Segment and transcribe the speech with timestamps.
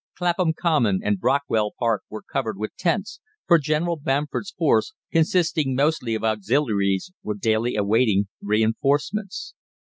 [0.17, 6.15] Clapham Common and Brockwell Park were covered with tents, for General Bamford's force, consisting mostly
[6.15, 9.53] of auxiliaries, were daily awaiting reinforcements.